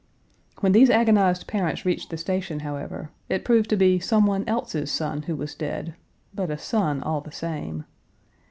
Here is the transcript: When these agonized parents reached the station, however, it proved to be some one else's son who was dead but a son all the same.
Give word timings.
When 0.61 0.71
these 0.71 0.89
agonized 0.89 1.45
parents 1.45 1.85
reached 1.85 2.09
the 2.09 2.17
station, 2.17 2.61
however, 2.61 3.11
it 3.29 3.45
proved 3.45 3.69
to 3.69 3.75
be 3.77 3.99
some 3.99 4.25
one 4.25 4.43
else's 4.49 4.91
son 4.91 5.21
who 5.21 5.35
was 5.35 5.53
dead 5.53 5.93
but 6.33 6.49
a 6.49 6.57
son 6.57 7.03
all 7.03 7.21
the 7.21 7.31
same. 7.31 7.85